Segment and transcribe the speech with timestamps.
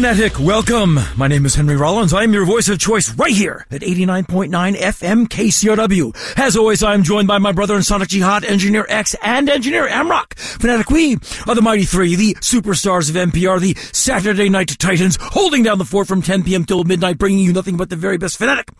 [0.00, 0.98] Fanatic, welcome.
[1.14, 2.14] My name is Henry Rollins.
[2.14, 6.38] I am your voice of choice right here at 89.9 FM KCRW.
[6.38, 9.86] As always, I am joined by my brother in Sonic Jihad, Engineer X, and Engineer
[9.86, 10.38] Amrock.
[10.38, 15.64] Fanatic, we are the Mighty Three, the superstars of NPR, the Saturday Night Titans, holding
[15.64, 16.64] down the fort from 10 p.m.
[16.64, 18.70] till midnight, bringing you nothing but the very best Fanatic.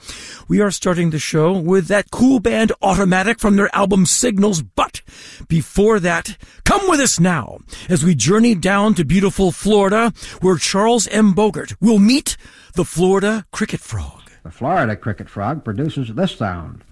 [0.49, 5.03] We are starting the show with that cool band Automatic from their album Signals, but
[5.49, 7.59] before that, come with us now
[7.91, 11.35] as we journey down to beautiful Florida, where Charles M.
[11.35, 12.37] Bogert will meet
[12.75, 14.31] the Florida cricket frog.
[14.43, 16.85] The Florida cricket frog produces this sound.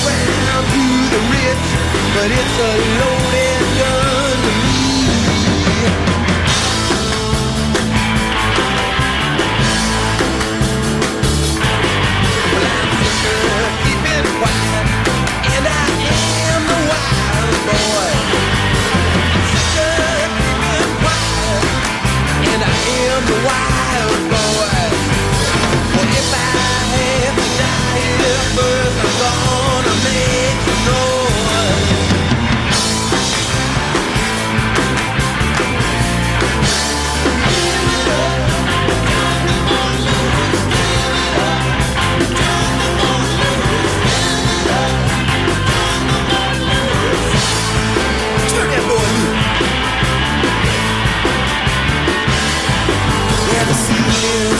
[0.00, 1.66] around to the rich,
[2.14, 3.51] but it's a loaded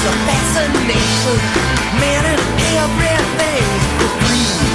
[0.02, 1.38] There's a fascination,
[2.02, 2.40] man, in
[2.82, 3.66] everything.
[4.02, 4.66] The greed,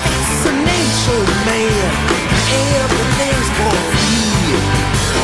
[0.00, 1.90] fascination, man.
[2.80, 4.56] Everything's for free.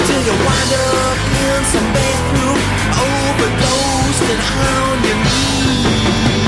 [0.05, 2.59] Till you wind up in some bathroom,
[3.01, 6.46] overdosed and on your knees.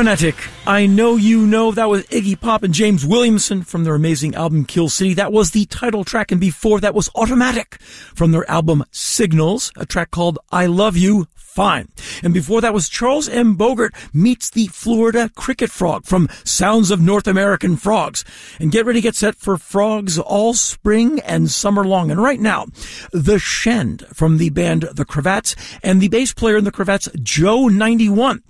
[0.00, 0.48] Fanatic.
[0.66, 4.64] I know you know that was Iggy Pop and James Williamson from their amazing album
[4.64, 5.12] Kill City.
[5.12, 9.84] That was the title track, and before that was Automatic from their album Signals, a
[9.84, 11.26] track called I Love You
[11.60, 11.88] Fine.
[12.22, 13.54] And before that was Charles M.
[13.54, 18.24] Bogert meets the Florida cricket frog from Sounds of North American Frogs.
[18.58, 22.10] And get ready, get set for frogs all spring and summer long.
[22.10, 22.64] And right now,
[23.12, 27.68] The Shend from the band The Cravats and the bass player in The Cravats, Joe
[27.68, 28.42] 91,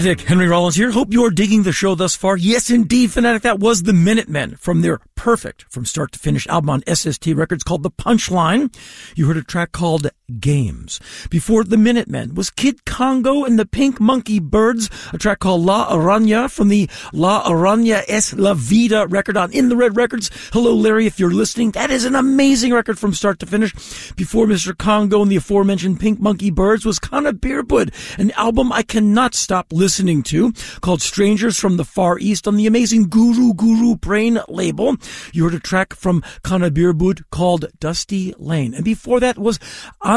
[0.00, 0.92] Fanatic Henry Rollins here.
[0.92, 2.34] Hope you're digging the show thus far.
[2.34, 3.42] Yes, indeed, Fanatic.
[3.42, 7.62] That was the Minutemen from their perfect from start to finish album on SST Records
[7.62, 8.74] called The Punchline.
[9.14, 10.08] You heard a track called
[10.38, 11.00] Games.
[11.30, 15.90] Before The Minutemen was Kid Congo and the Pink Monkey Birds, a track called La
[15.90, 20.30] Araña from the La Araña Es La Vida record on In the Red Records.
[20.52, 21.70] Hello, Larry, if you're listening.
[21.72, 23.72] That is an amazing record from start to finish.
[24.12, 24.76] Before Mr.
[24.76, 29.72] Congo and the aforementioned Pink Monkey Birds was Kana Beerbud, an album I cannot stop
[29.72, 34.96] listening to called Strangers from the Far East on the amazing Guru Guru Brain label.
[35.32, 38.74] You heard a track from Kana Beerbud called Dusty Lane.
[38.74, 39.58] And before that was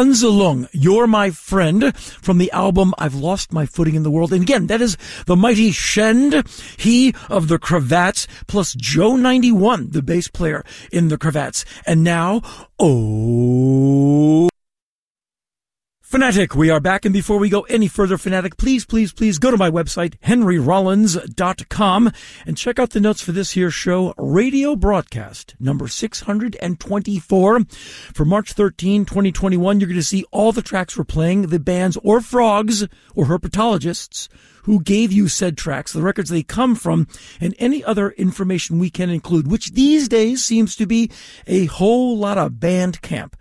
[0.04, 4.34] Anzahlung, You're My Friend from the album I've Lost My Footing in the World.
[4.34, 6.44] And again, that is the mighty Shend,
[6.76, 11.64] he of the Cravats, plus Joe 91, the bass player in the Cravats.
[11.86, 12.42] And now,
[12.80, 14.50] oh.
[16.14, 17.06] Fanatic, we are back.
[17.06, 22.12] And before we go any further, Fanatic, please, please, please go to my website, henryrollins.com,
[22.46, 27.60] and check out the notes for this here show, radio broadcast number 624
[28.14, 29.80] for March 13, 2021.
[29.80, 32.84] You're going to see all the tracks we're playing, the bands or frogs
[33.16, 34.28] or herpetologists
[34.66, 37.08] who gave you said tracks, the records they come from,
[37.42, 41.10] and any other information we can include, which these days seems to be
[41.48, 43.34] a whole lot of Bandcamp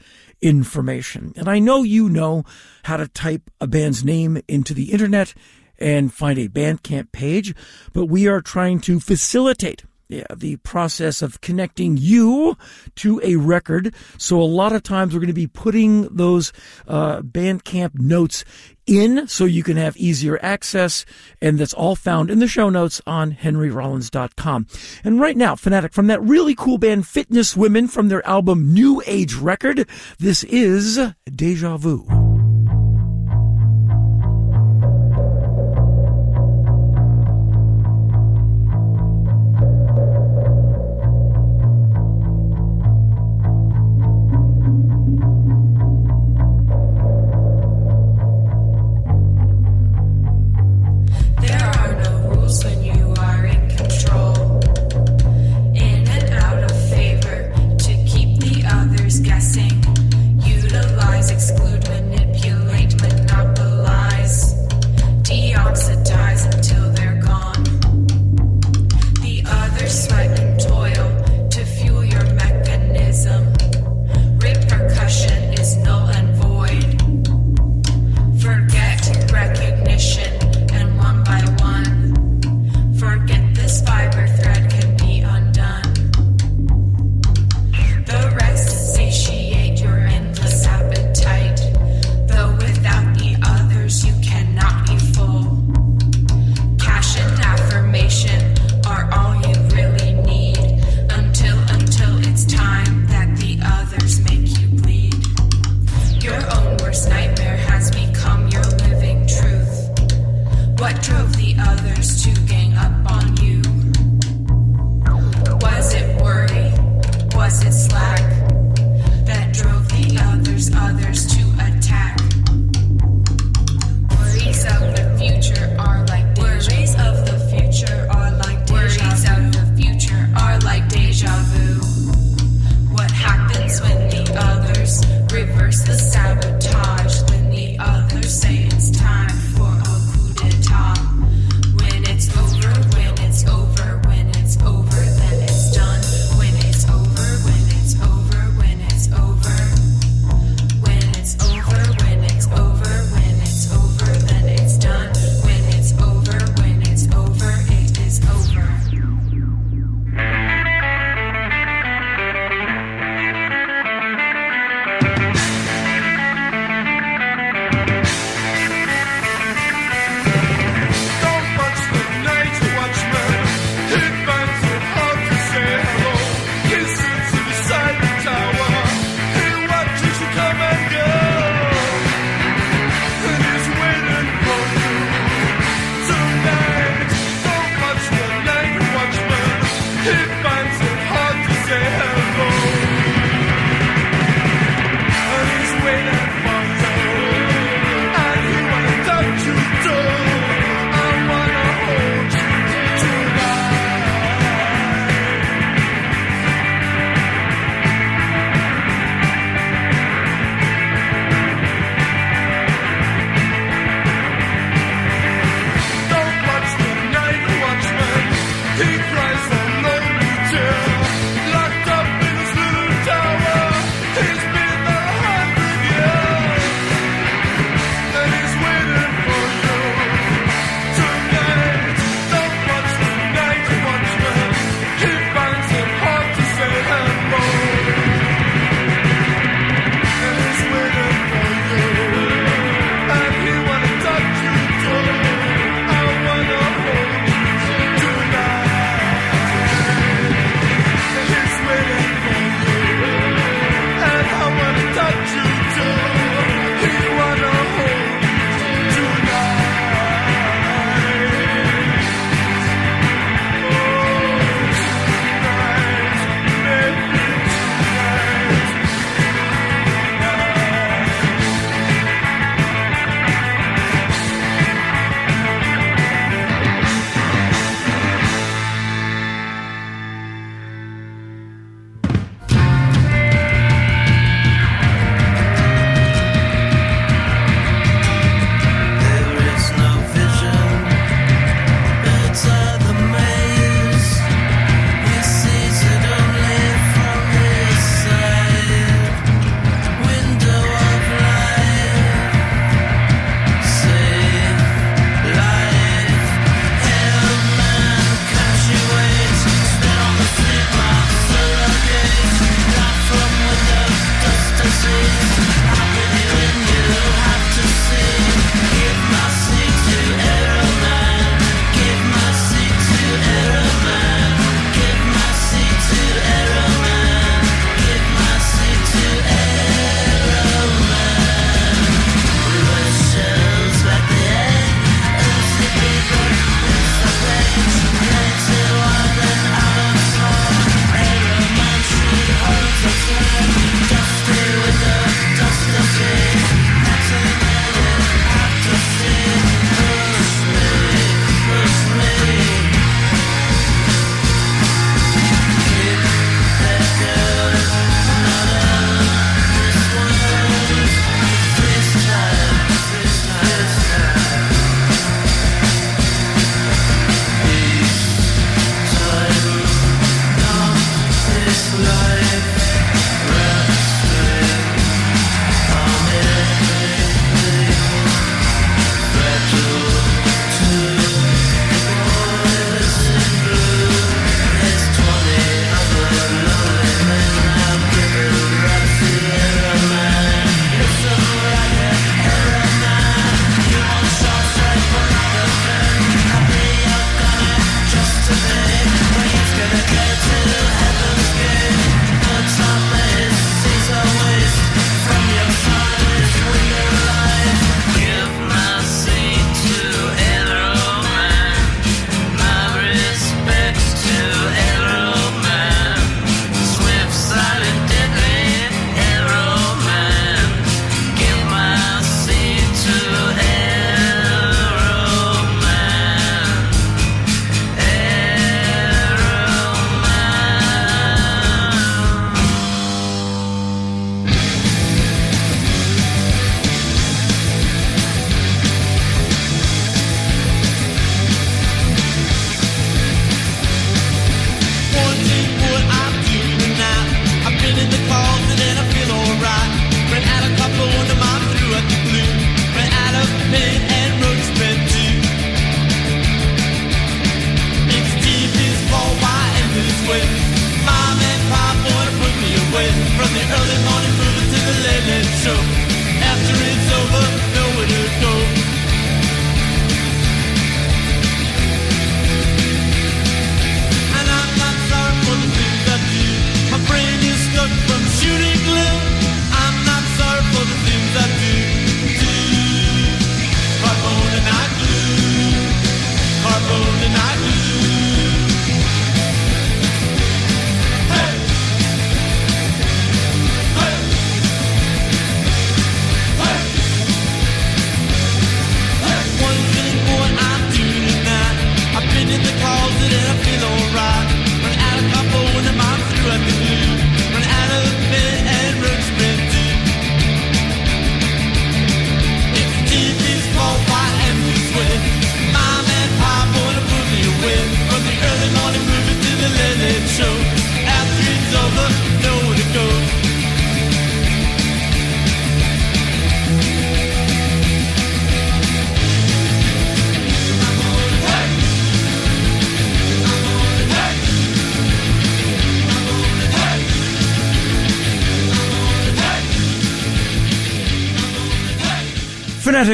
[0.42, 1.32] information.
[1.36, 2.44] And I know you know
[2.82, 5.34] how to type a band's name into the internet
[5.78, 7.54] and find a Bandcamp page,
[7.92, 12.56] but we are trying to facilitate yeah, the process of connecting you
[12.96, 13.94] to a record.
[14.18, 16.52] So a lot of times we're going to be putting those
[16.86, 18.44] uh, Bandcamp notes
[18.86, 21.04] in so you can have easier access.
[21.40, 24.66] And that's all found in the show notes on henryrollins.com.
[25.04, 29.02] And right now, Fanatic, from that really cool band Fitness Women from their album New
[29.06, 30.98] Age Record, this is
[31.34, 32.21] Deja Vu.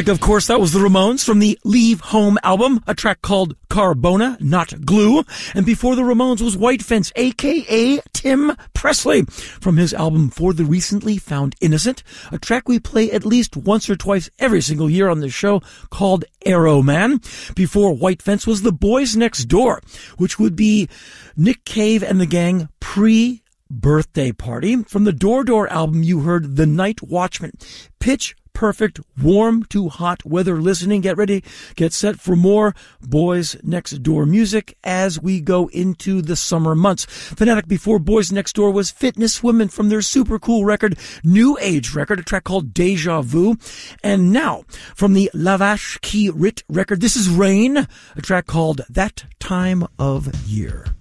[0.09, 4.40] Of course, that was the Ramones from the Leave Home album, a track called Carbona,
[4.40, 5.25] not Glue.
[5.55, 10.64] And before the Ramones was White Fence, aka Tim Presley, from his album For the
[10.64, 15.09] Recently Found Innocent, a track we play at least once or twice every single year
[15.09, 17.21] on this show called Arrow Man.
[17.55, 19.83] Before White Fence was The Boys Next Door,
[20.16, 20.88] which would be
[21.37, 24.83] Nick Cave and the gang pre birthday party.
[24.85, 27.53] From the Door Door album, you heard The Night Watchman.
[27.99, 31.01] Pitch perfect, warm to hot weather listening.
[31.01, 31.44] Get ready,
[31.77, 37.05] get set for more Boys Next Door music as we go into the summer months.
[37.05, 41.94] Fanatic before Boys Next Door was Fitness Women from their super cool record, New Age
[41.94, 43.57] record, a track called Deja Vu.
[44.03, 44.64] And now
[44.97, 49.87] from the La Vache Qui Rit record, this is Rain, a track called That Time
[50.01, 50.97] of Year.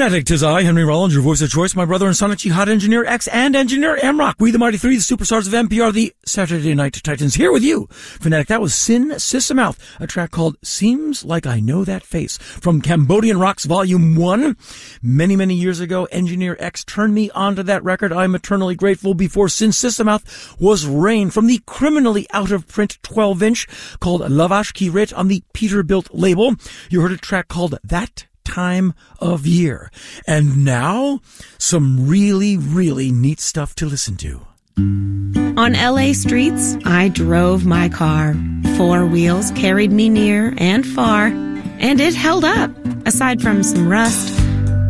[0.00, 3.04] Fanatic, tis I, Henry Rollins, your voice of choice, my brother and Sonic Jihad Engineer
[3.04, 4.36] X and Engineer Amrock.
[4.38, 7.86] We the Mighty Three, the superstars of NPR, the Saturday Night Titans, here with you.
[7.90, 12.80] Fanatic, that was Sinn Sisamouth, a track called Seems Like I Know That Face from
[12.80, 14.56] Cambodian Rocks Volume 1.
[15.02, 18.10] Many, many years ago, Engineer X turned me onto that record.
[18.10, 23.42] I'm eternally grateful before Sinn Sisamouth was Rain from the criminally out of print 12
[23.42, 26.54] inch called Lavash Ki Rit on the Peterbilt label.
[26.88, 29.90] You heard a track called That time of year.
[30.26, 31.20] And now,
[31.58, 34.46] some really, really neat stuff to listen to.
[34.76, 38.34] On LA streets, I drove my car.
[38.76, 42.70] Four wheels carried me near and far, and it held up,
[43.06, 44.34] aside from some rust,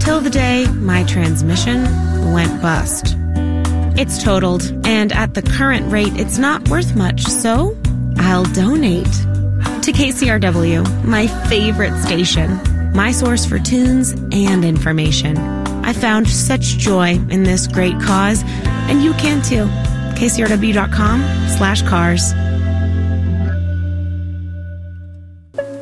[0.01, 1.83] till the day my transmission
[2.33, 3.17] went bust.
[3.99, 7.77] It's totaled, and at the current rate, it's not worth much, so
[8.19, 9.13] I'll donate
[9.83, 12.61] to KCRW, my favorite station,
[12.95, 15.37] my source for tunes and information.
[15.85, 18.43] I found such joy in this great cause,
[18.89, 19.67] and you can too.
[20.21, 21.21] KCRW.com
[21.57, 22.33] slash cars.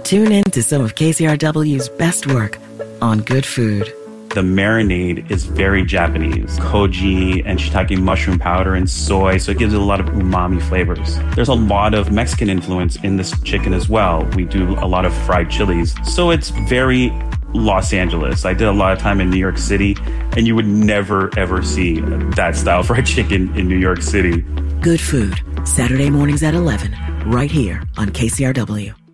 [0.05, 2.59] Tune in to some of KCRW's best work
[3.03, 3.93] on good food.
[4.39, 6.61] The marinade is very Japanese.
[6.61, 10.63] Koji and shiitake mushroom powder and soy, so it gives it a lot of umami
[10.63, 11.19] flavors.
[11.35, 14.23] There's a lot of Mexican influence in this chicken as well.
[14.37, 15.97] We do a lot of fried chilies.
[16.05, 17.11] So it's very
[17.53, 18.45] Los Angeles.
[18.45, 19.97] I did a lot of time in New York City,
[20.37, 21.99] and you would never ever see
[22.37, 24.43] that style fried chicken in New York City.
[24.81, 25.35] Good food,
[25.65, 26.95] Saturday mornings at 11,
[27.27, 29.08] right here on KCRW.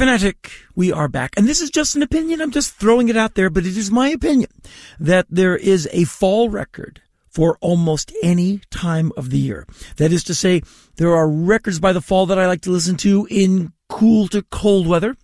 [0.00, 1.34] Fanatic, we are back.
[1.36, 2.40] And this is just an opinion.
[2.40, 4.48] I'm just throwing it out there, but it is my opinion
[4.98, 9.66] that there is a fall record for almost any time of the year.
[9.98, 10.62] That is to say,
[10.96, 14.40] there are records by the fall that I like to listen to in cool to
[14.40, 15.18] cold weather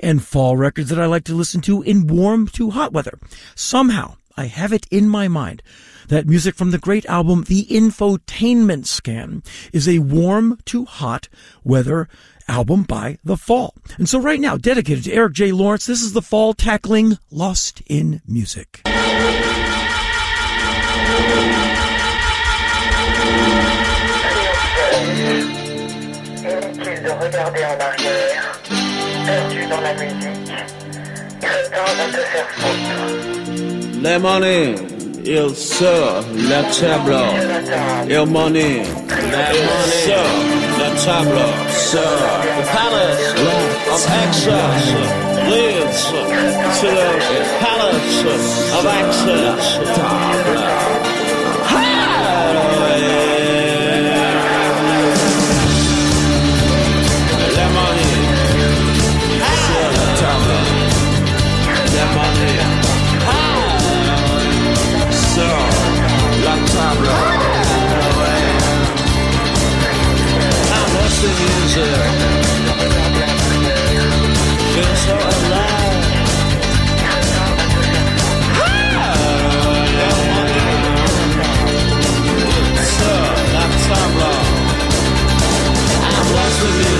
[0.00, 3.18] and fall records that I like to listen to in warm to hot weather.
[3.54, 5.62] Somehow I have it in my mind
[6.08, 11.28] that music from the great album The Infotainment Scan is a warm to hot
[11.62, 12.08] weather
[12.48, 13.74] album by The Fall.
[13.98, 15.52] And so right now, dedicated to Eric J.
[15.52, 18.82] Lawrence, this is The Fall tackling Lost in Music.
[26.44, 28.60] Inutile de regarder en arrière,
[29.26, 30.52] perdu dans la musique,
[31.40, 34.02] crétin va te faire foutre.
[34.02, 34.74] Le money,
[35.24, 37.24] il sur le tableau.
[38.08, 40.24] Il money, il sur
[40.78, 41.50] le tableau.
[41.70, 43.26] Sur the palace
[43.92, 44.84] of access
[45.48, 46.00] leads
[46.80, 47.10] to the
[47.60, 48.24] palace
[48.78, 50.63] of access.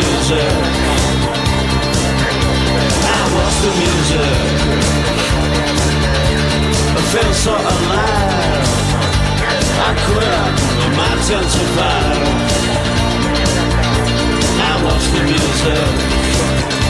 [0.00, 0.52] music.
[3.16, 4.38] I lost the music.
[6.96, 8.68] I feel so alive.
[9.86, 10.52] I quit
[10.98, 11.80] my 10 to 5.
[14.62, 16.89] I lost the music.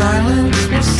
[0.00, 0.99] silence.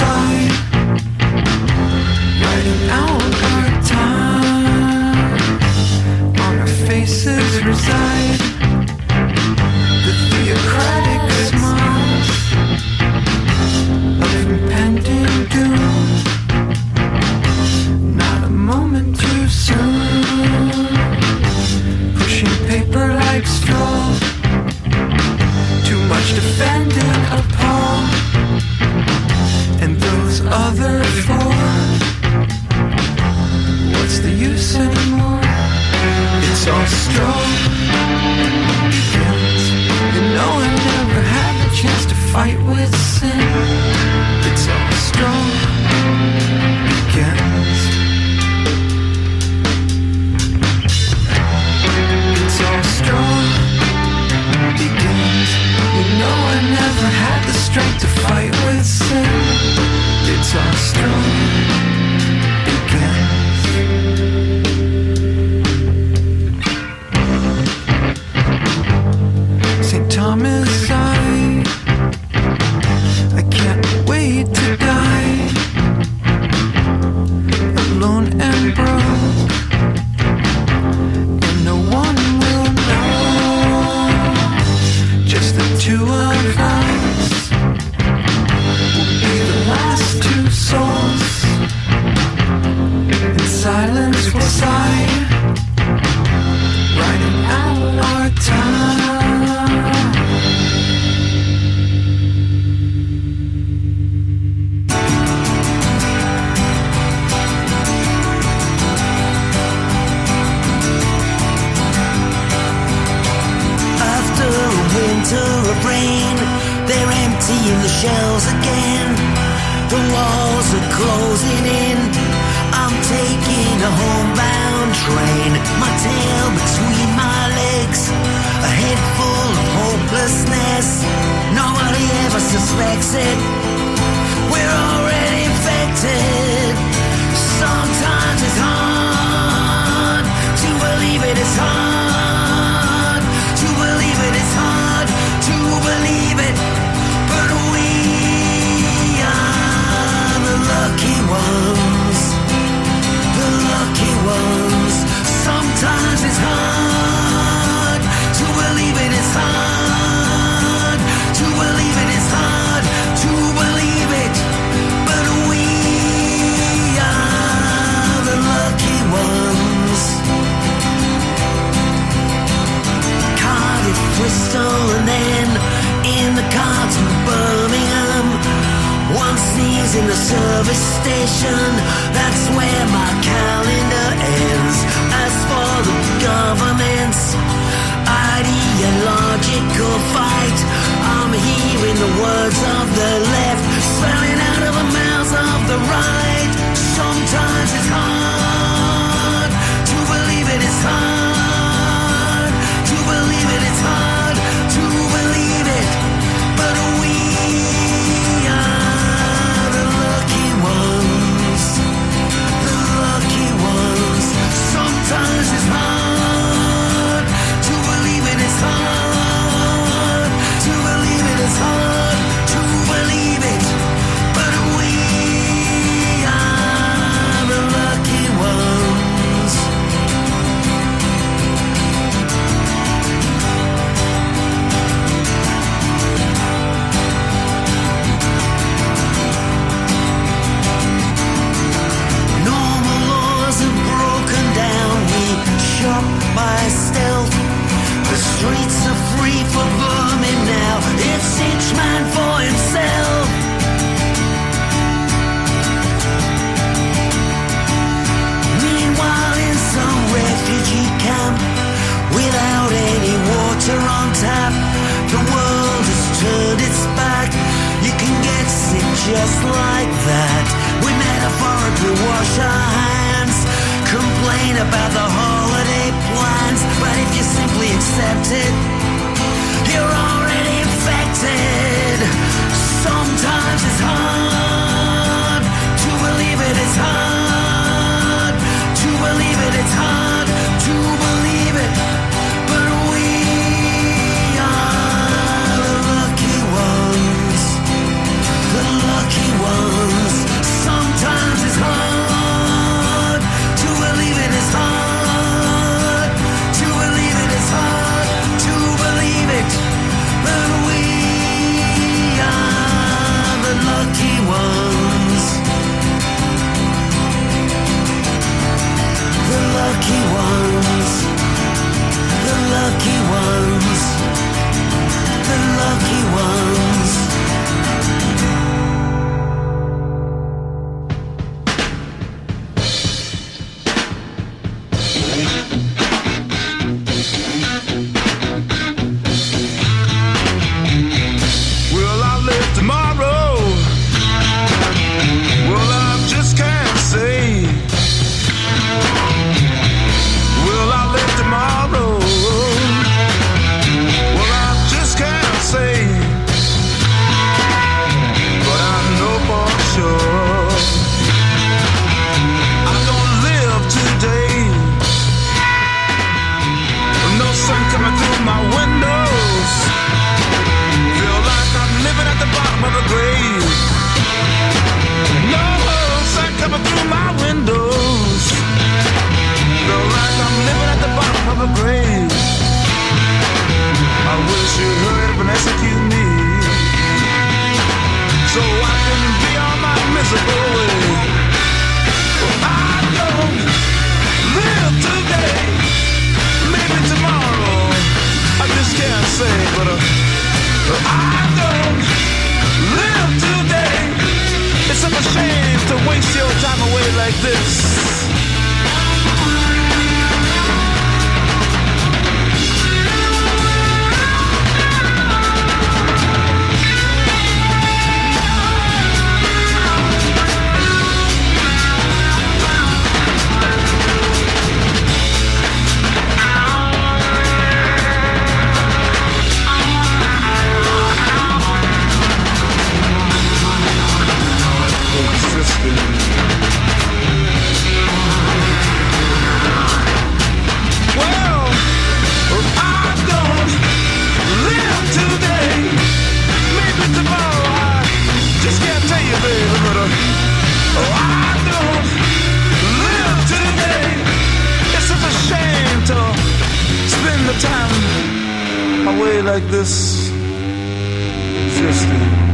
[461.60, 462.29] Sister.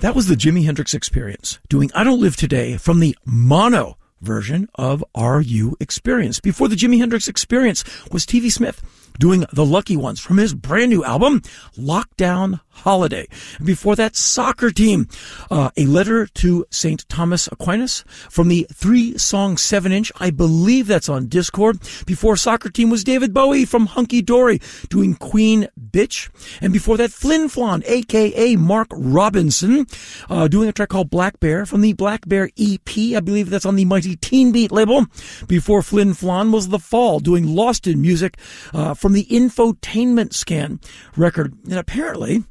[0.00, 4.68] That was the Jimi Hendrix experience, doing I Don't Live Today from the mono version
[4.74, 6.40] of Are You Experience.
[6.40, 7.82] Before the Jimi Hendrix experience
[8.12, 8.82] was TV Smith
[9.18, 11.40] doing The Lucky Ones from his brand new album,
[11.78, 13.26] Lockdown Holiday.
[13.64, 15.08] Before that, Soccer Team,
[15.50, 17.08] uh, A Letter to St.
[17.08, 20.12] Thomas Aquinas from the three song seven inch.
[20.18, 22.06] I believe that's on Dischord.
[22.06, 26.30] Before Soccer Team was David Bowie from Hunky Dory doing Queen Bitch.
[26.60, 29.86] And before that, Flin Flon, aka Mark Robinson,
[30.28, 32.88] uh, doing a track called Black Bear from the Black Bear EP.
[33.16, 35.06] I believe that's on the Mighty Teen Beat label.
[35.46, 38.36] Before Flin Flon was The Fall doing Lost in Music
[38.72, 40.80] uh, from the Infotainment Scan
[41.16, 41.54] record.
[41.64, 42.44] And apparently,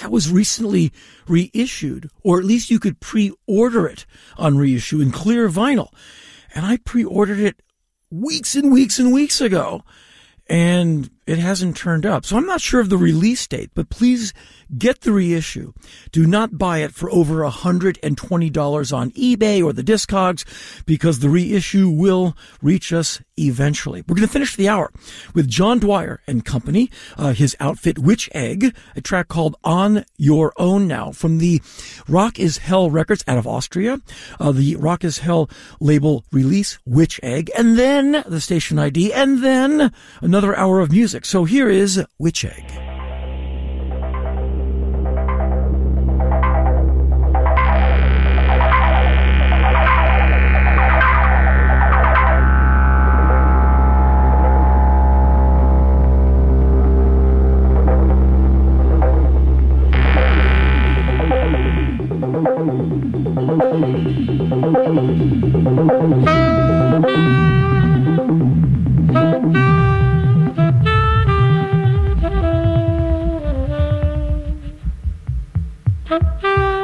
[0.00, 0.92] that was recently
[1.26, 5.92] reissued, or at least you could pre-order it on reissue in clear vinyl.
[6.54, 7.62] And I pre-ordered it
[8.10, 9.82] weeks and weeks and weeks ago,
[10.48, 12.24] and it hasn't turned up.
[12.24, 14.32] So I'm not sure of the release date, but please
[14.76, 15.74] get the reissue.
[16.10, 20.44] Do not buy it for over $120 on eBay or the Discogs
[20.86, 24.02] because the reissue will reach us eventually.
[24.06, 24.90] We're going to finish the hour
[25.34, 30.52] with John Dwyer and company, uh, his outfit Witch Egg, a track called On Your
[30.56, 31.60] Own Now from the
[32.08, 34.00] Rock is Hell Records out of Austria,
[34.40, 35.48] uh, the Rock is Hell
[35.80, 41.17] label release Witch Egg, and then the station ID, and then another hour of music.
[41.22, 42.64] So here is Witch Egg.
[76.08, 76.77] Thank you.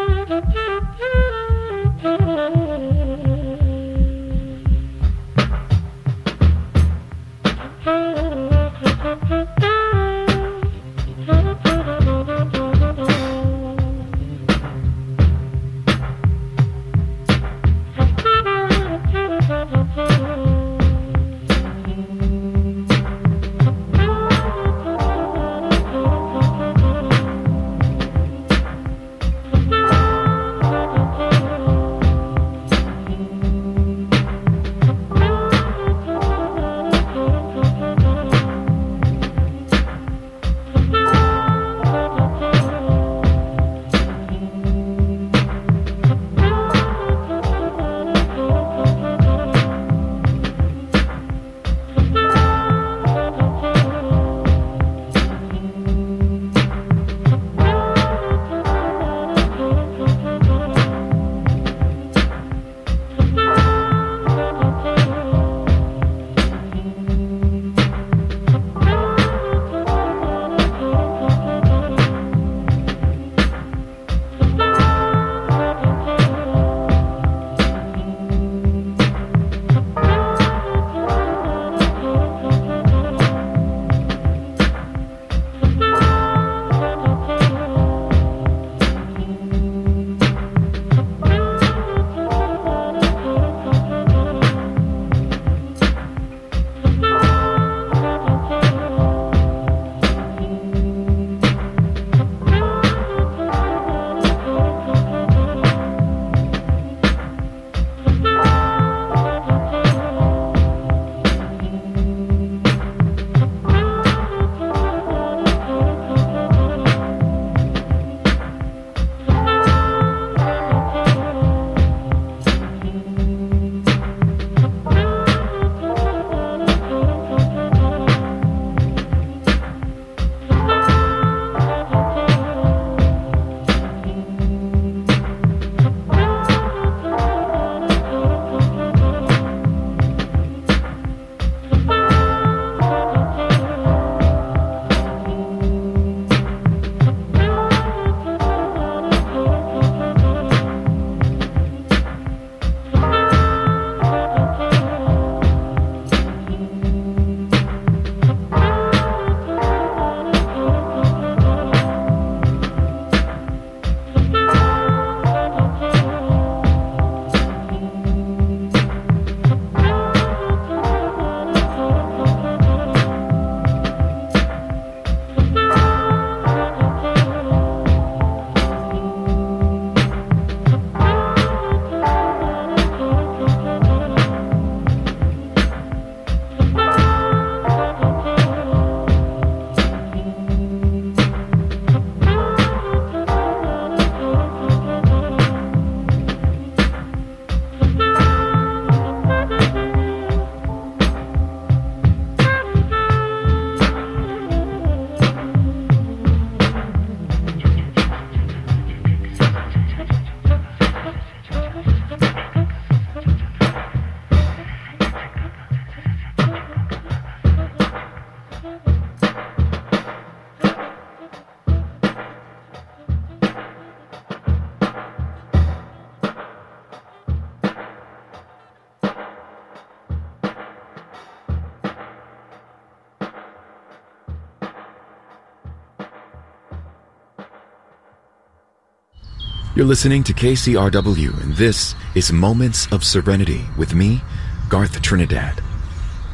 [239.85, 244.23] You're listening to KCRW, and this is Moments of Serenity with me,
[244.71, 245.63] Garth Trinidad.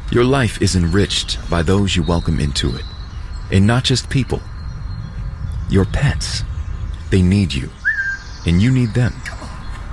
[0.09, 2.85] Your life is enriched by those you welcome into it,
[3.51, 4.41] and not just people.
[5.69, 6.45] Your pets,
[7.09, 7.69] they need you,
[8.45, 9.13] and you need them.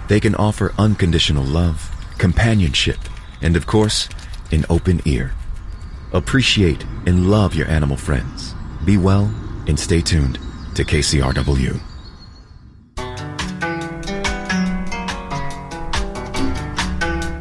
[0.07, 3.01] They can offer unconditional love, companionship,
[3.43, 4.09] and of course,
[4.53, 5.33] an open ear.
[6.13, 8.55] Appreciate and love your animal friends.
[8.85, 9.35] Be well
[9.67, 10.39] and stay tuned
[10.77, 11.88] to KCRW.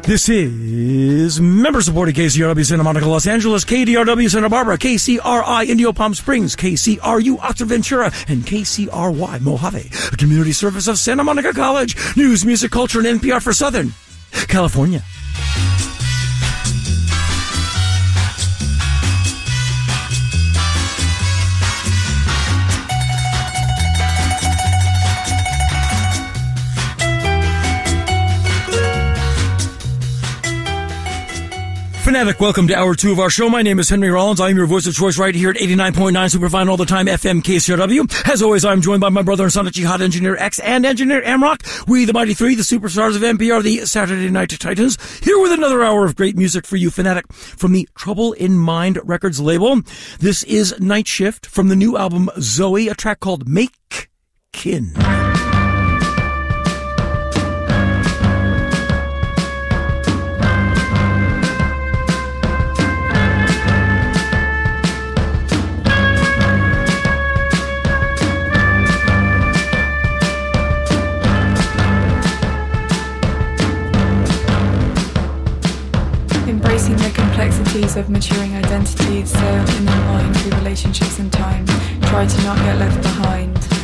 [0.08, 6.14] This is member supported KCRW Santa Monica, Los Angeles, KDRW Santa Barbara, KCRI Indio Palm
[6.14, 11.94] Springs, KCRU Oxnard Ventura, and KCRY Mojave, a community service of Santa Monica College.
[12.16, 13.92] News, music, culture, and NPR for Southern
[14.48, 15.02] California.
[32.08, 33.50] Fanatic, welcome to hour two of our show.
[33.50, 34.40] My name is Henry Rollins.
[34.40, 38.26] I'm your voice of choice right here at 89.9 Superfine all the time FM KCRW.
[38.32, 41.86] As always, I'm joined by my brother and Sonic Jihad Engineer X and Engineer Amrock.
[41.86, 45.84] We, the Mighty Three, the superstars of NPR, the Saturday Night Titans, here with another
[45.84, 49.82] hour of great music for you, Fanatic, from the Trouble in Mind Records label.
[50.18, 54.08] This is Night Shift from the new album Zoe, a track called Make
[54.54, 54.94] Kin.
[77.98, 81.66] Of maturing identities, sail in your mind through relationships and time.
[82.02, 83.77] Try to not get left behind.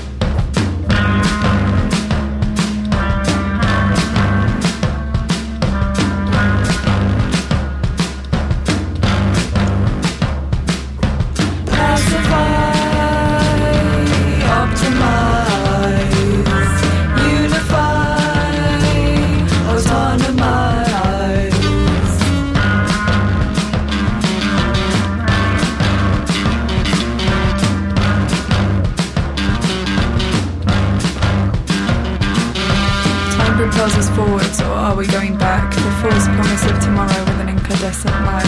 [34.94, 35.74] Are we going back?
[35.74, 38.46] The false promise of tomorrow with an incandescent lag.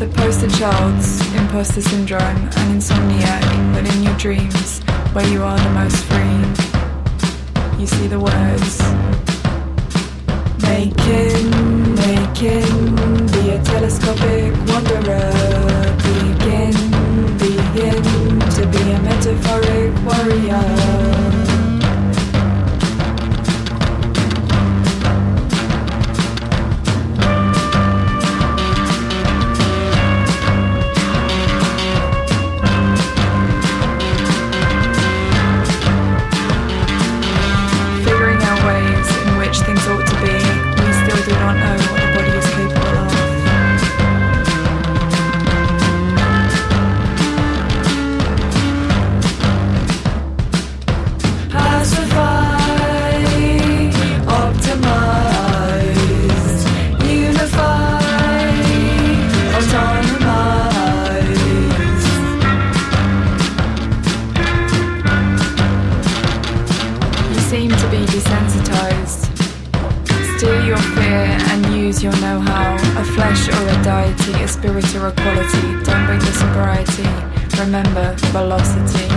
[0.00, 4.80] The poster child's imposter syndrome, an insomniac, but in your dreams,
[5.12, 6.42] where you are the most free,
[7.80, 8.80] you see the words.
[10.66, 15.99] Making, making, be a telescopic wanderer.
[18.60, 21.19] To be a metaphoric warrior.
[71.90, 72.74] Use your know how.
[73.00, 75.62] A flesh or a deity, a spirit or a quality.
[75.84, 77.08] Don't bring the sobriety.
[77.58, 79.08] Remember velocity.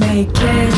[0.00, 0.75] Making, making,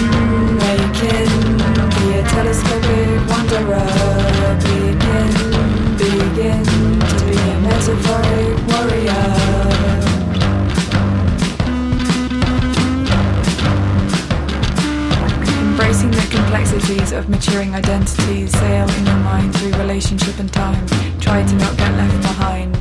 [16.89, 20.87] of maturing identities, sail in your mind through relationship and time.
[21.21, 22.78] Try to not get left behind.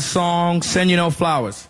[0.00, 1.69] Song, Send You No Flowers.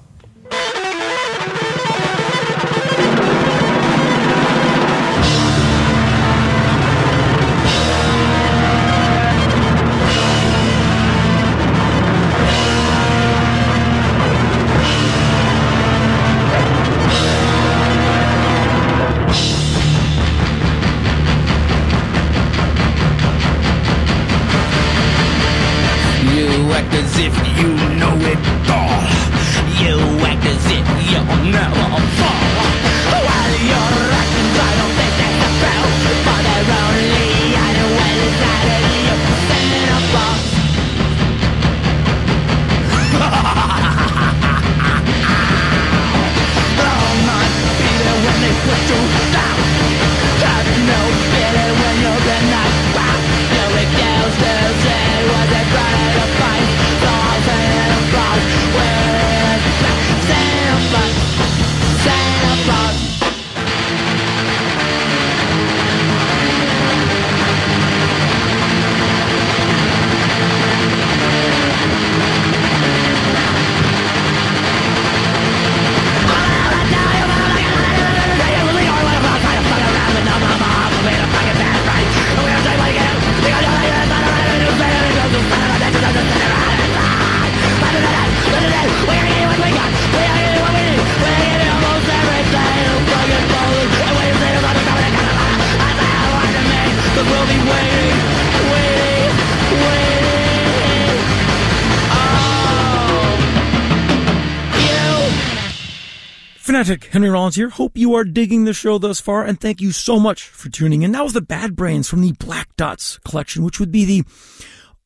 [107.11, 107.69] Henry Rollins here.
[107.71, 111.03] Hope you are digging the show thus far, and thank you so much for tuning
[111.03, 111.11] in.
[111.11, 114.23] That was the Bad Brains from the Black Dots collection, which would be the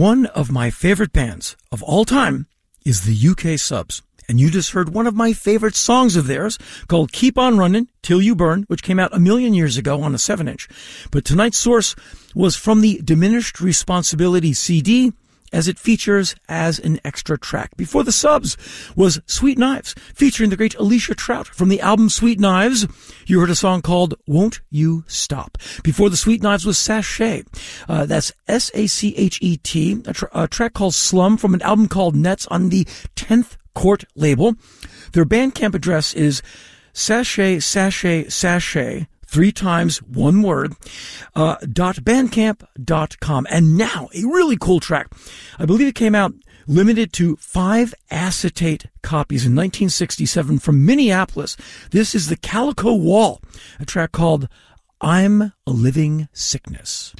[0.00, 2.46] One of my favorite bands of all time,
[2.86, 4.00] is the UK Subs.
[4.26, 6.56] And you just heard one of my favorite songs of theirs
[6.88, 10.14] called Keep On Running Till You Burn, which came out a million years ago on
[10.14, 10.68] a 7 inch.
[11.10, 11.94] But tonight's source
[12.34, 15.12] was from the Diminished Responsibility CD
[15.52, 17.76] as it features as an extra track.
[17.76, 18.56] Before the subs
[18.96, 22.86] was Sweet Knives, featuring the great Alicia Trout from the album Sweet Knives.
[23.26, 25.58] You heard a song called Won't You Stop.
[25.82, 27.44] Before the Sweet Knives was Sachet.
[27.88, 32.84] Uh, that's S-A-C-H-E-T, a, a track called Slum from an album called Nets on the
[33.16, 34.54] 10th Court label.
[35.12, 36.42] Their Bandcamp address is
[36.92, 40.74] sachet, sachet, sachet, three times one word,
[41.36, 43.46] uh, dot bandcamp dot com.
[43.48, 45.08] And now a really cool track.
[45.58, 46.34] I believe it came out
[46.66, 51.56] limited to five acetate copies in 1967 from Minneapolis.
[51.90, 53.40] This is the Calico Wall,
[53.78, 54.48] a track called
[55.00, 57.14] I'm a Living Sickness.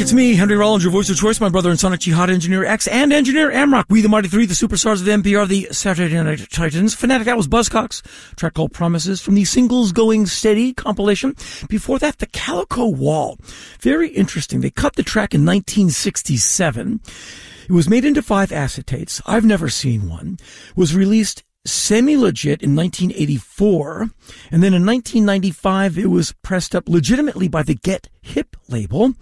[0.00, 2.86] It's me, Henry Rollins, your voice of choice, my brother and Sonic Jihad Engineer X
[2.86, 3.86] and Engineer Amrock.
[3.88, 6.94] We the Mighty Three, the superstars of NPR, the Saturday Night Titans.
[6.94, 8.02] Fanatic, that was Buzzcocks,
[8.36, 11.34] track called Promises from the Singles Going Steady compilation.
[11.68, 13.38] Before that, the Calico Wall.
[13.80, 14.60] Very interesting.
[14.60, 17.00] They cut the track in 1967.
[17.68, 19.20] It was made into five acetates.
[19.26, 20.38] I've never seen one.
[20.76, 24.10] Was released semi-legit in 1984.
[24.50, 29.14] And then in 1995, it was pressed up legitimately by the Get Hip label.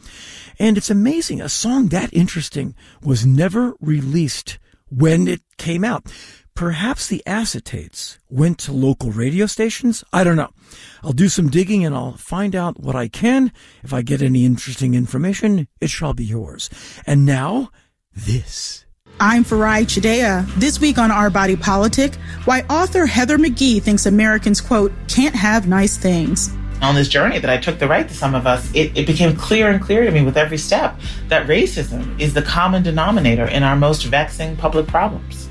[0.59, 1.41] And it's amazing.
[1.41, 4.59] A song that interesting was never released
[4.89, 6.13] when it came out.
[6.55, 10.03] Perhaps the acetates went to local radio stations.
[10.11, 10.53] I don't know.
[11.03, 13.53] I'll do some digging and I'll find out what I can.
[13.85, 16.71] If I get any interesting information, it shall be yours.
[17.07, 17.71] And now,
[18.15, 18.86] this.
[19.19, 20.47] I'm Farai Chideya.
[20.57, 25.67] This week on Our Body Politic, why author Heather McGhee thinks Americans, quote, can't have
[25.67, 26.55] nice things.
[26.83, 29.35] on this journey that I took the right to some of us, it, it became
[29.35, 33.63] clear and clear to me with every step that racism is the common denominator in
[33.63, 35.49] our most vexing public problems.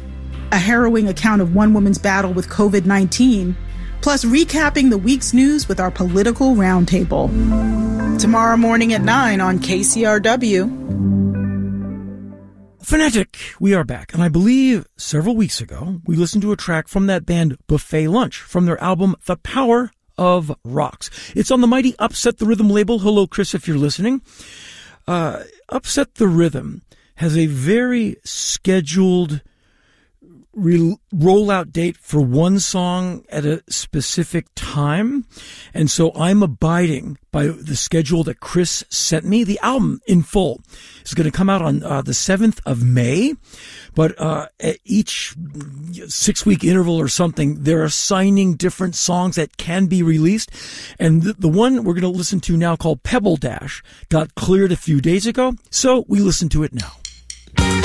[0.52, 3.58] A harrowing account of one woman's battle with COVID 19,
[4.02, 7.32] plus recapping the week's news with our political roundtable.
[8.20, 11.45] Tomorrow morning at 9 on KCRW.
[12.86, 14.14] Fanatic, we are back.
[14.14, 18.10] And I believe several weeks ago, we listened to a track from that band Buffet
[18.10, 19.90] Lunch from their album The Power
[20.20, 21.10] of Rocks.
[21.36, 23.00] It's on the mighty Upset the Rhythm label.
[23.00, 24.22] Hello, Chris, if you're listening.
[25.08, 26.84] Uh, Upset the Rhythm
[27.16, 29.42] has a very scheduled
[30.56, 35.26] re- rollout date for one song at a specific time.
[35.74, 39.44] And so I'm abiding by the schedule that Chris sent me.
[39.44, 40.62] The album in full
[41.04, 43.34] is going to come out on uh, the 7th of May.
[43.94, 45.36] But uh, at each
[46.08, 50.52] six week interval or something, they're assigning different songs that can be released.
[50.98, 54.72] And the, the one we're going to listen to now called Pebble Dash got cleared
[54.72, 55.54] a few days ago.
[55.70, 57.85] So we listen to it now.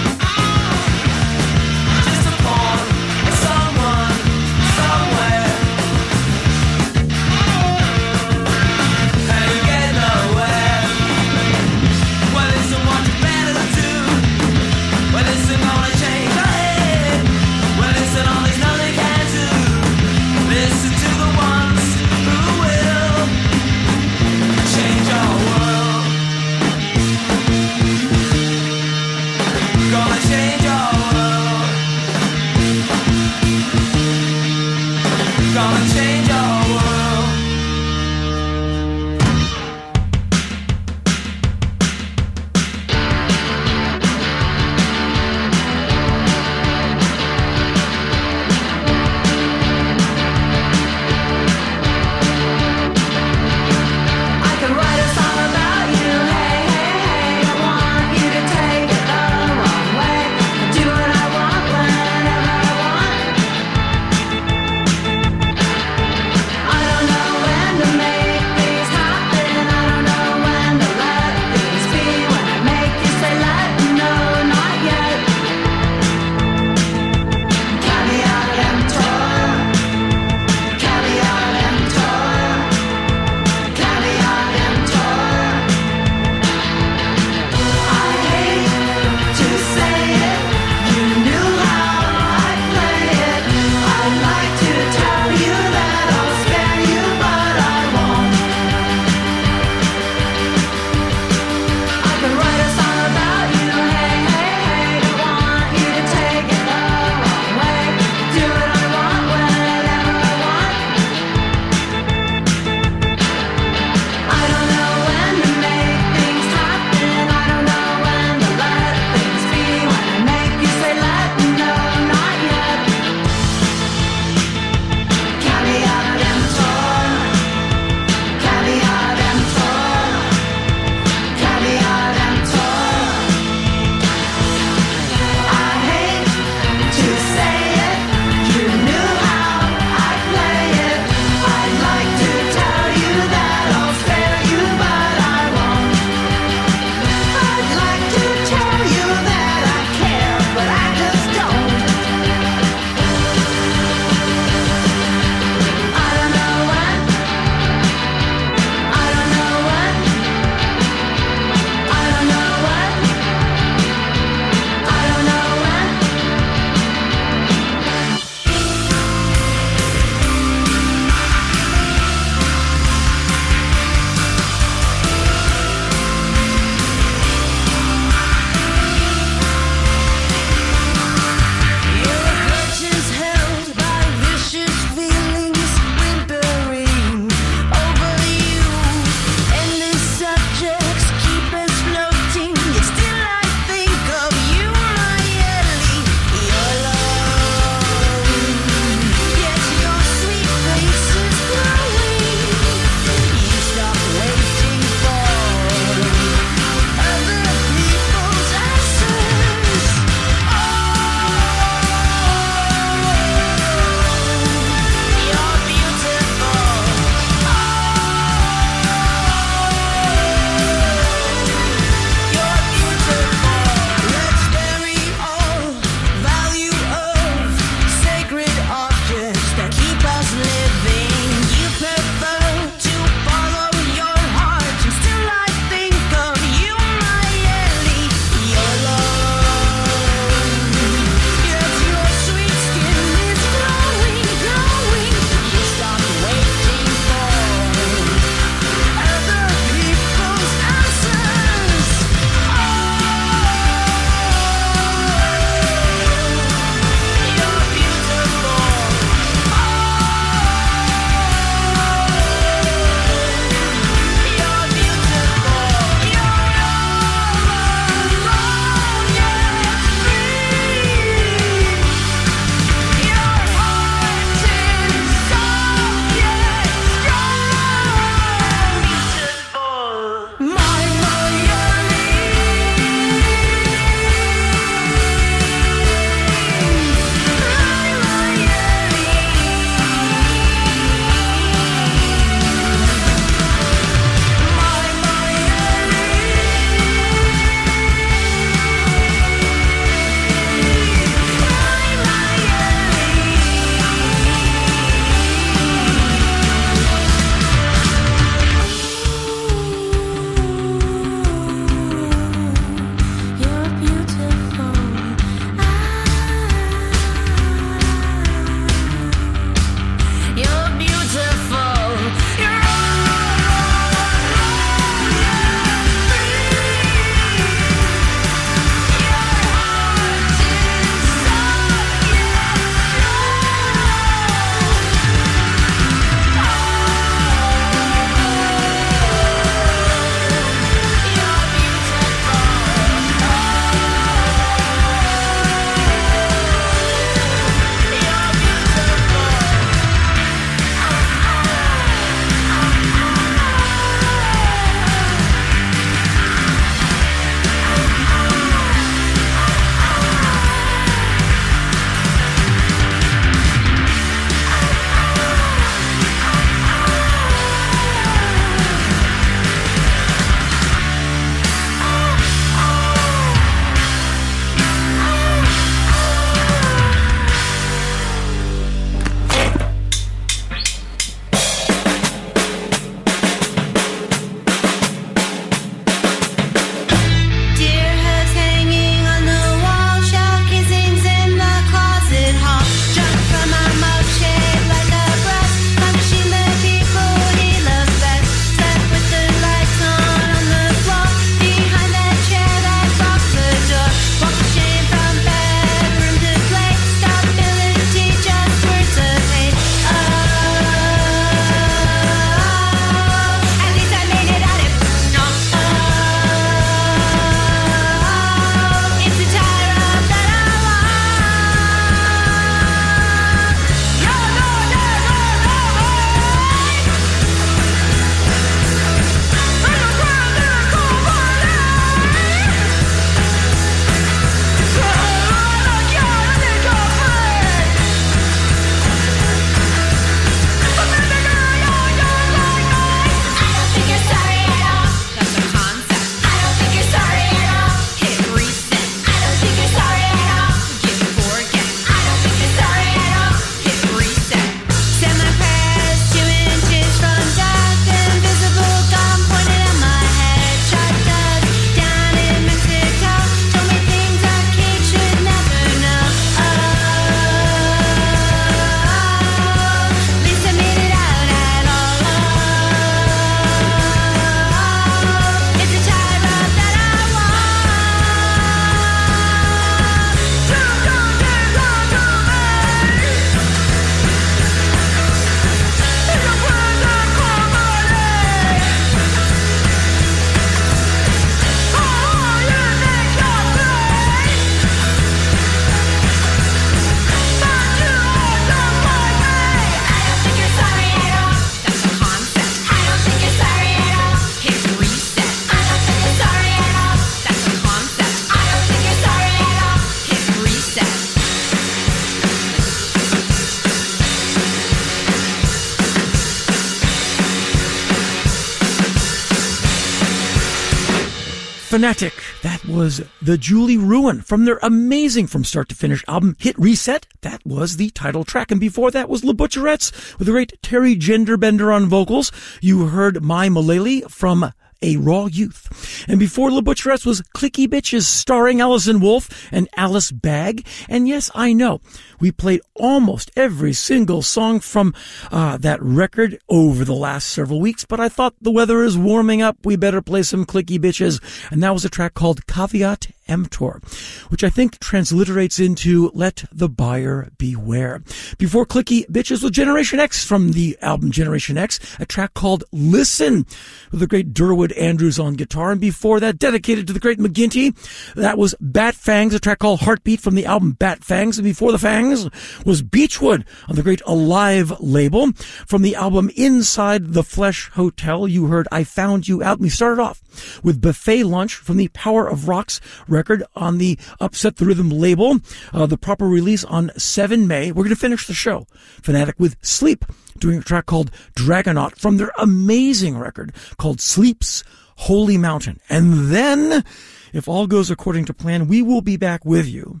[521.82, 522.22] Fanatic.
[522.42, 527.08] That was the Julie Ruin from their amazing from start to finish album Hit Reset.
[527.22, 528.52] That was the title track.
[528.52, 532.30] And before that was La Butcherettes with the great Teri Gender Bender on vocals.
[532.60, 534.52] You heard My Mullally from
[534.82, 536.04] a Raw Youth.
[536.08, 540.66] And before La Butcherettes was Clicky Bitches starring Allison Wolfe and Alice Bag.
[540.88, 541.80] And yes, I know
[542.20, 544.94] we played almost every single song from
[545.30, 549.42] uh, that record over the last several weeks, but I thought the weather is warming
[549.42, 549.58] up.
[549.64, 551.20] We better play some Clicky Bitches.
[551.50, 553.80] And that was a track called Caveat Emptor,
[554.28, 558.02] which I think transliterates into Let the Buyer Beware.
[558.38, 563.46] Before Clicky Bitches with Generation X from the album Generation X, a track called Listen
[563.90, 565.72] with the great Derwood Andrews on guitar.
[565.72, 567.74] And before that, dedicated to the great McGinty,
[568.14, 571.38] that was Bat Fangs, a track called Heartbeat from the album Bat Fangs.
[571.38, 572.28] And before the Fangs
[572.64, 575.32] was Beechwood on the great Alive label.
[575.66, 579.58] From the album Inside the Flesh Hotel, you heard I Found You Out.
[579.58, 580.22] And we started off
[580.62, 585.38] with Buffet Lunch from the Power of Rocks record on the Upset the Rhythm label.
[585.72, 587.72] Uh, the proper release on 7 May.
[587.72, 588.66] We're going to finish the show,
[589.02, 590.04] Fanatic, with Sleep,
[590.38, 594.64] doing a track called Dragonaut from their amazing record called Sleep's
[594.96, 595.80] Holy Mountain.
[595.88, 596.84] And then,
[597.32, 600.00] if all goes according to plan, we will be back with you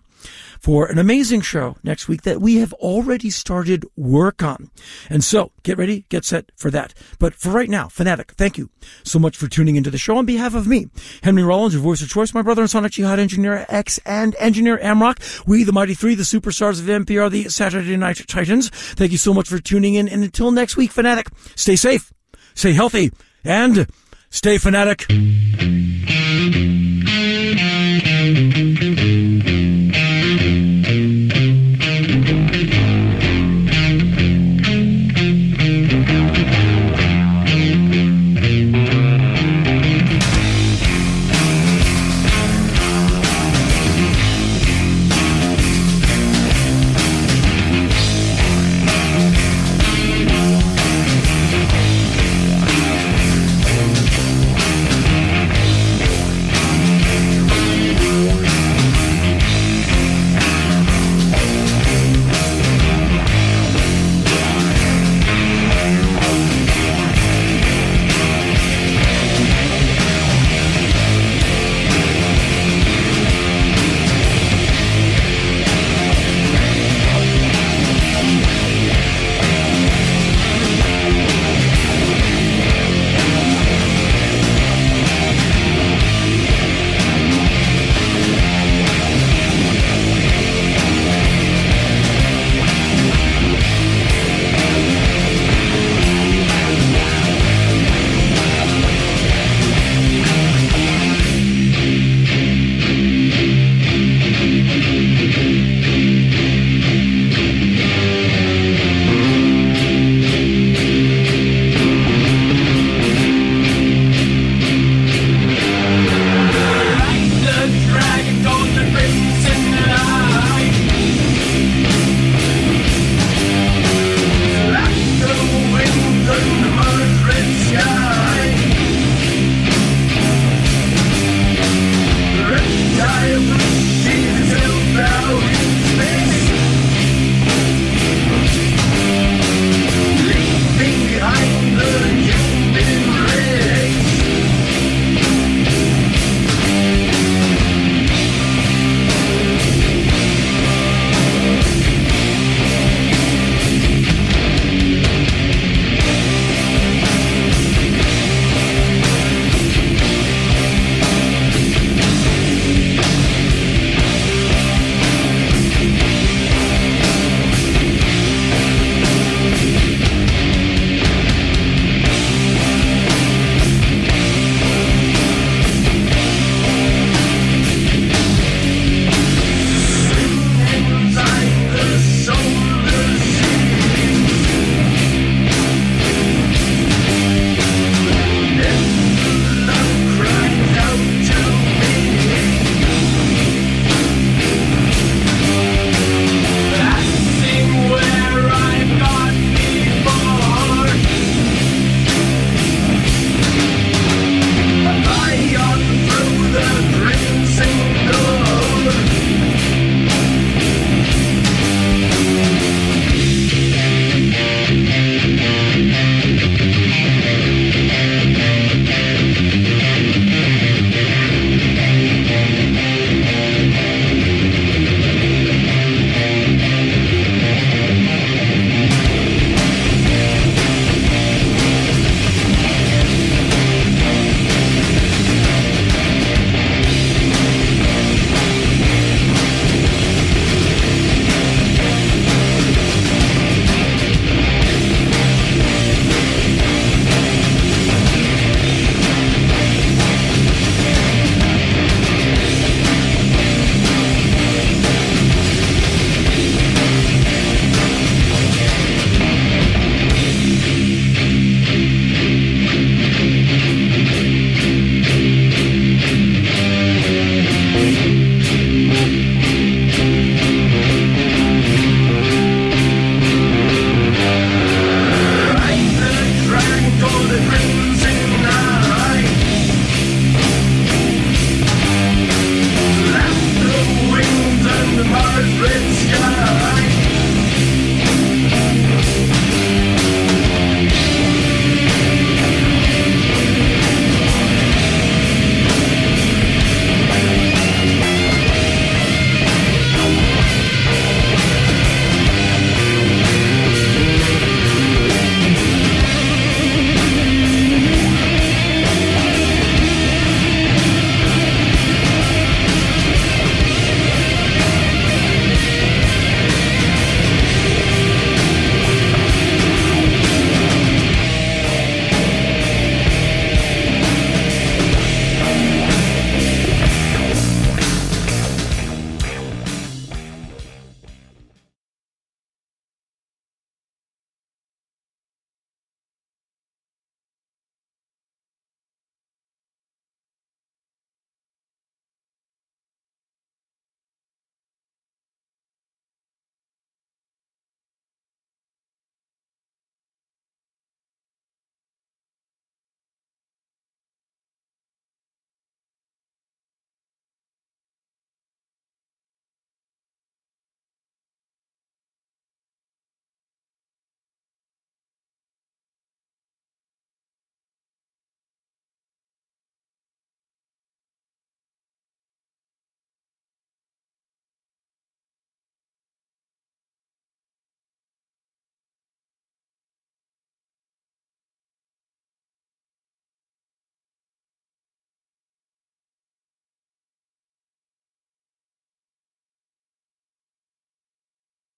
[0.62, 4.70] for an amazing show next week that we have already started work on.
[5.10, 6.94] And so get ready, get set for that.
[7.18, 8.70] But for right now, Fanatic, thank you
[9.02, 10.86] so much for tuning into the show on behalf of me,
[11.24, 14.78] Henry Rollins, your voice of choice, my brother and Sonic Jihad Engineer X and Engineer
[14.78, 15.46] Amrock.
[15.48, 18.68] We, the Mighty Three, the superstars of NPR, the Saturday Night Titans.
[18.68, 20.08] Thank you so much for tuning in.
[20.08, 21.26] And until next week, Fanatic,
[21.56, 22.12] stay safe,
[22.54, 23.10] stay healthy,
[23.44, 23.88] and
[24.30, 25.06] stay fanatic.